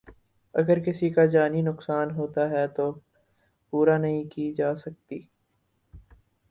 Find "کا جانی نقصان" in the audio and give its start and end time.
1.09-2.11